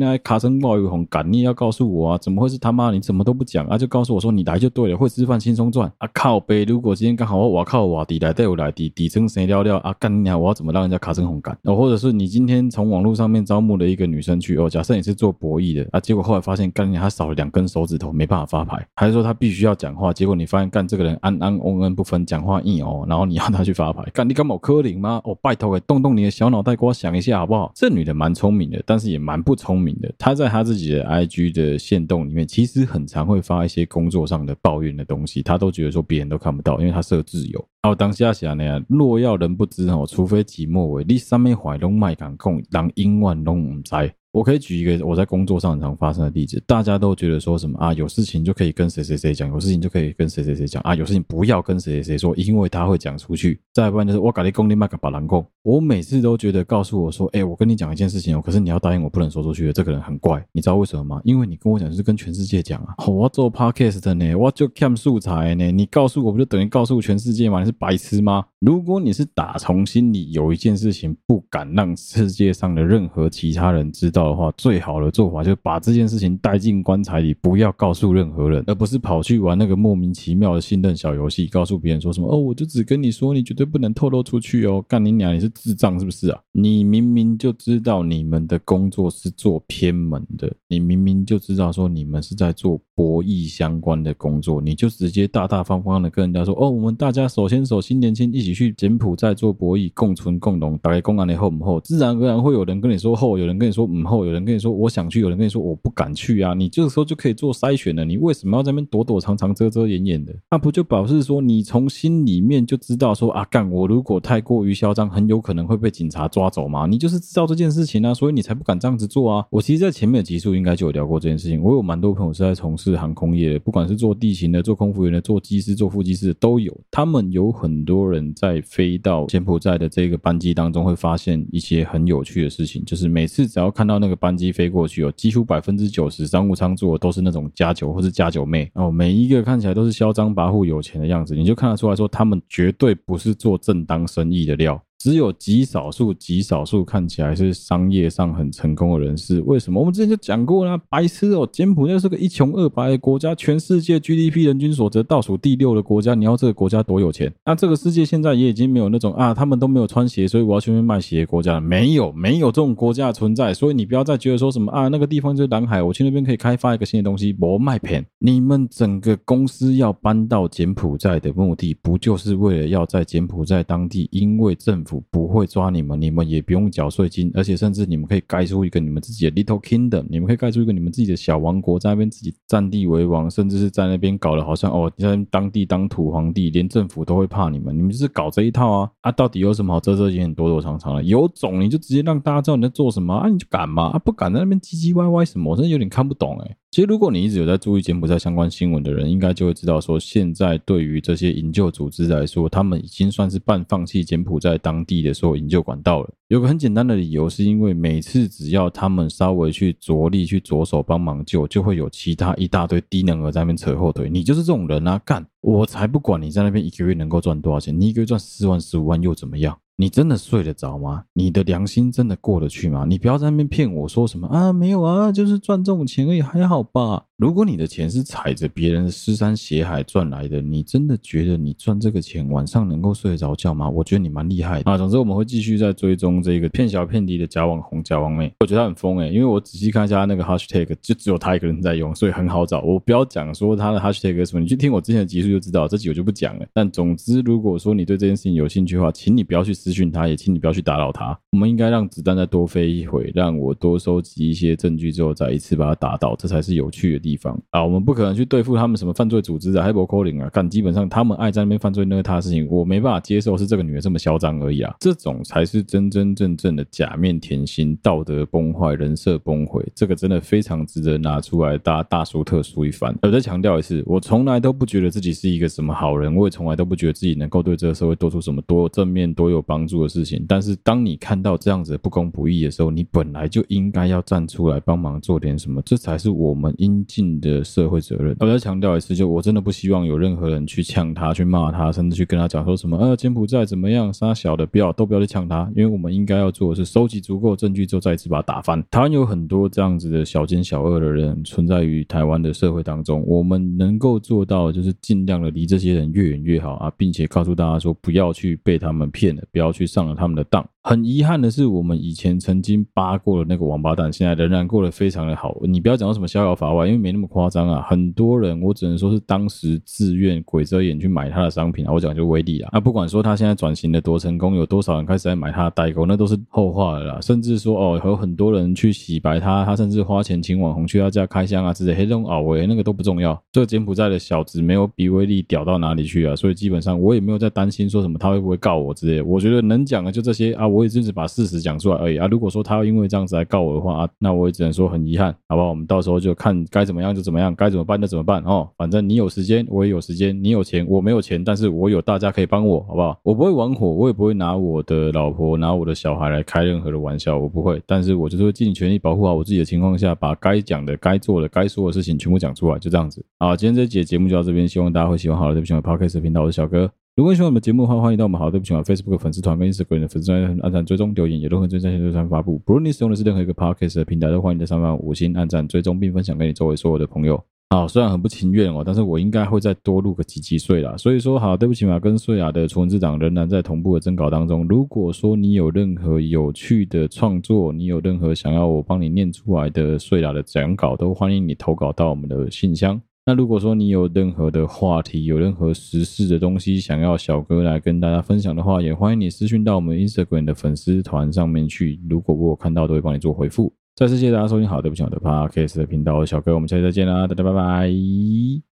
[0.00, 2.18] 他卡声冒雨红感，你也要告诉我啊！
[2.18, 2.90] 怎么会是他妈？
[2.90, 3.76] 你怎么都不讲啊？
[3.76, 6.08] 就告诉我说你来就对了，会吃饭轻松赚啊！
[6.14, 9.94] 靠北，如果今天刚好我靠我底来带我来底底层谁聊聊啊？
[9.98, 10.38] 干你啊！
[10.38, 11.58] 我要怎么让人家卡声红感？
[11.64, 20.12] 哦，或者是你今天从网络上面招募了一个女生去哦，假设你是做博弈的啊，结果后来发现干你还少了两根手指头，没办法发牌，还是说他必须要讲话？
[20.12, 24.68] 结果你发现干这个人安安嗡嗡不分，讲话硬哦，然后你要他去发，干你干嘛科？
[24.78, 25.20] 柯林吗？
[25.24, 27.72] 哦，拜托给动动你的小脑袋，给我想一下好不好？
[27.74, 30.14] 这女的蛮聪明的，但是也蛮不聪明的。
[30.18, 37.58] 她在她自己的 IG 的限动里面，其实很常会发一些工作上的抱怨的东西，她都觉得说别人都看不到，因为她设自由。
[37.82, 41.04] 然后，当下想那样，若要人不知哦，除非己莫为。
[41.08, 43.94] 你上面怀拢麦敢讲，人永远拢唔知。
[44.32, 53.60] 我可以举一个我在工作上常发生的例子，大家都觉得说什么啊，有事情就可以跟谁谁谁讲，有事情就可以跟谁谁谁讲啊，有事情不要跟谁谁谁说，因为他会讲出去。
[53.72, 61.20] 再不然就是我搞你工你麦克把人讲，我每次都觉得告诉我说，哎、我跟你讲一件事情哦，可是你要答应我不能说出去，这个人很怪，你知道为什么吗？
[61.24, 67.60] 因为你跟我讲是跟全世界讲啊，我要做 podcast 呢，我就看素材呢，你告诉我不就等于告诉全世界吗？
[67.60, 68.44] 你是白痴吗？
[68.60, 74.78] 如果你是打从心里有一件事情不敢让世界上的任何其他人知道的话，最。
[74.88, 84.82] 好的做法就是把这件事情带进棺材里，不要告诉任何人，而不是跑去玩那个莫名其妙的信任小游戏，告诉别人说什么哦，我就只跟你说，你绝对不能透露出去哦。
[84.88, 86.40] 干你娘，你是智障是不是啊？
[86.52, 110.34] 你明明就知道你们的工作是做偏门的，你明明就知道说你们是在做博弈相关的工作，你就直接大大方方的跟人家说，哦，我们大家手牵手，心连心，一起去柬埔寨做博弈，共存共荣，大家公安的后母后，自然而然会有人跟你说后，有人跟你说母后，有人跟你说我想去，有人跟你说我不敢去啊，你这个时候就可以做筛选了，你为什么要在那边躲躲藏藏、遮遮掩掩的？
[110.50, 116.84] 那不就表示说你从心里面就知道说啊，干我如果太过于嚣张，很有可能会被警察抓走吗？
[116.88, 119.46] 你就是知道这件事情啊，所以你才不敢这样子做啊。
[119.50, 126.74] 我其实，在前面的集数应该就有聊过这件事情，我有蛮多朋友是在从事是航空业，不管是做地勤的、做空服员的、做机师、做副机师都有。
[126.90, 144.82] 他们有很多人在飞到柬埔寨的这个班机当中，会发现一些很有趣的事情，就是每次只要看到那个班机飞过去，哦几乎百分之九十商务舱坐的都是那种加九或是加九妹哦，每一个看起来都是嚣张跋扈、有钱的样子，你就看得出来说，他们绝对不是做正当生意的料。
[145.08, 149.80] 只有极少数、极少数看起来是商业上很成功的人士，为什么？
[149.80, 151.48] 我们之前就讲过啦，白痴哦！
[151.50, 157.32] 柬埔寨是个一穷二白的国家，全世界 GDP 人均所得倒数第六的国家，你要这个国家多有钱？
[157.46, 163.54] 那这个世界现在也已经没有那种啊，他们都没有穿鞋，所以我要去那卖鞋国家了，没有，没有这种国家的存在。
[163.54, 168.04] 所以你不要再觉得说什么啊，那个地方就是蓝海，我去那边可以开发一个新的东西，我卖片。
[168.18, 189.12] 你们整个公司要搬到柬埔寨的目的，不就是为了要在柬埔寨当地，因为政府不会抓你们，你们也不用缴税金，而且甚至你们可以盖出一个你们自己的 little kingdom，你们可以盖出一个你们自己的小王国，在那边自己占地为王，甚至是在那边搞得好像哦，你在当地当土皇帝，连政府都会怕你们，你们就是搞这一套啊啊！
[189.12, 191.02] 到底有什么好遮遮掩掩、躲躲藏藏的？
[191.02, 193.28] 有种你就直接让大家知道你在做什么啊！
[193.28, 193.90] 你就敢吗？
[193.94, 195.50] 啊，不敢在那边唧唧歪歪什么？
[195.50, 196.56] 我真的有点看不懂哎。
[196.70, 206.10] 其实，如果你一直有在注意柬埔寨相关新闻的人，应该就会知道说，现在对于这些营救组织来说，他们已经算是半放弃柬埔寨当地的所有营救管道了。
[206.28, 214.10] 有个很简单的理由，是因为每次只要他们稍微去着力去着手帮忙救，就会有其他一大堆低能儿在那边扯后腿。
[214.10, 215.00] 你就是这种人啊！
[215.06, 219.58] 干，我才不管你在那边一个月能够赚多少钱，你一个月赚四万、十五万又怎么样？
[219.80, 221.04] 你真的睡得着吗？
[221.12, 222.84] 你的良心真的过得去吗？
[222.84, 227.04] 你不要在那边骗我说什么啊，没有啊，就是赚这种钱而已，还好吧。
[227.18, 233.68] 如果你的钱是踩着别人的尸山血海赚来的，你真的觉得你赚这个钱晚上能够睡得着觉吗？
[233.68, 234.78] 我觉得你蛮厉害的啊。
[234.78, 238.32] 总之我们会继续在追踪这个骗小骗低的假网红、假网妹。
[238.38, 242.60] 我觉得他很疯诶、因为我仔细看一下他那个 hashtag，就只有他一个人在用，所以很好找。
[242.60, 245.66] 我不要讲说他的 hashtag 是什么，你去听我之前的集数就知道。
[245.66, 246.46] 这集我就不讲了。
[246.54, 251.18] 但总之，如果说你对这件事情有兴趣的话，请你不要去私讯他，也请你不要去打扰他。
[251.32, 257.64] 我们应该让子弹再多飞一回，让我多收集一些证据之后，再一次把他打倒，这才是有趣的地方啊。
[257.64, 257.78] 我们。
[257.88, 260.28] 不可能去对付他们什么犯罪组织的，还不扣零啊！
[260.28, 264.74] 干，基本上他们爱在那边犯罪那个他的事情，我没办法接受，是这个女的这么嚣张而已啊！
[264.78, 272.94] 这种才是真真正正的假面甜心，道德崩坏，人设崩毁，这个真的非常值得拿出来大大书特书一番。
[273.00, 280.26] 我再强调一次，我从来都不觉得自己是一个什么好人，我也从来都不觉得自己能够对这个社会做出什么多正面、多有帮助的事情。
[280.28, 288.16] 但是当你看到这样子不公不义的时候，你本来就应该要站出来帮忙做点什么，这才是我们应尽的社会责任。
[288.18, 298.60] 我再强调一次，就我真的不希望有任何人去呛他、去骂他，甚至去跟他讲说什么“呃、柬埔寨怎么样，杀小的，不要都不要去呛他”，因为我们应该要做的是收集足够证据之后，再一次把他打翻。
[298.68, 310.44] 台湾有很多这样子的小奸小恶的人存在于台湾的社会当中，我们能够做到就是尽量的离这些人越远越好啊，并且告诉大家说，不要去被他们骗了，不要去上了他们的当。
[310.64, 315.38] 很遗憾的是，我们以前曾经扒过的那个王八蛋，现在仍然过得非常的好。
[315.44, 317.64] 你不要讲到什么逍遥法外，因为没那么夸张啊。
[317.68, 321.72] 很多人，我只能说是当时自愿鬼遮眼去买他的商品啊。
[321.72, 322.50] 我讲就威力啊。
[322.52, 327.00] 那不管说他现在转型的多成功，有多少人开始在买他的代购，那都是后话了啦。
[327.00, 333.18] 甚至说哦，有很多人去洗白他，他甚至花钱请网红去他家开箱啊之类，黑中奥维那个都不重要。
[333.32, 339.00] 这个柬埔寨的小子没有比威力屌到哪里去啊，所以基本上我也没有在担心说什么他会不会告我之类。
[339.00, 340.46] 我觉得能讲的就这些啊。
[340.48, 342.08] 我我也只是把事实讲出来而已啊！
[342.08, 345.50] 如果说他要因为这样子来告我的话啊，那我也只能说很遗憾，好不好？
[345.50, 348.48] 我们到时候就看该怎么样就怎么样，该怎么办就怎么办哦。
[348.56, 352.98] 反正你有时间，我也有时间；你有钱，我没有钱，但是我有大家可以帮我，好不好？
[353.04, 357.62] 我不会玩火，我也不会拿我的老婆、拿我的小孩来开任何的玩笑，我不会。
[357.64, 363.04] 但是我就是会尽全力保护好我自己的情况下，把该讲的、该做的、该说的事情全部讲出来，就这样子。
[363.20, 365.16] 好，今天这节节目就到这边，希望大家会喜欢。
[365.16, 366.68] 好了，对不起，我 Podcast 频道我是小哥。
[366.98, 372.40] 如果喜欢我们节目的话，欢迎到我们好对不起啊 Facebook 粉丝团跟 Instagram 的粉丝团按赞、追踪、留言，也都会在线上发布。
[372.40, 377.22] 不论你使用的是任何一个 Podcast 的平台，都欢迎在上方五星按赞、追踪并分享给你周围所有的朋友。
[377.50, 380.76] 好，虽然很不情愿哦，但是我应该会再多录个几集睡啦。
[380.76, 384.44] 所以说，好，对不起嘛，跟睡啦的纯文字档仍然在同步的征稿当中。
[384.48, 392.80] 如果说你有任何有趣的创作，你有任何想要我帮你念出来的睡啦的讲稿，都欢迎你投稿到我们的信箱。
[393.08, 401.80] 那如果说你有任何的话题，有任何时事的东西想要小哥来跟大家分享的话，也欢迎你私讯到我们 Instagram 的粉丝团上面去。
[401.88, 403.50] 如果我看到，都会帮你做回复。
[403.74, 408.47] 再次谢谢大家收听，好，对不起，我的 Podcast 的频道，小哥，我们下期再见啦，大家拜拜。